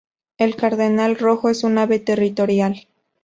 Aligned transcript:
El 0.39 0.55
cardenal 0.55 1.15
rojo 1.15 1.47
es 1.49 1.63
un 1.63 1.77
ave 1.77 1.99
territorial. 1.99 2.87